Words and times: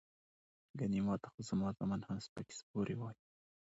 ګني 0.79 0.99
ماته 1.07 1.27
خو 1.31 1.39
زما 1.49 1.69
زامن 1.77 2.01
هم 2.07 2.17
سپکې 2.25 2.53
سپورې 2.59 2.95
وائي" 2.97 3.19
ـ 3.21 3.23